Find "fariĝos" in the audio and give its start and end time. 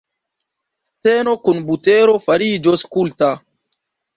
2.27-2.89